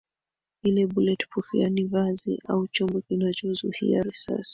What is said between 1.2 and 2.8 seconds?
proof yaani vazi au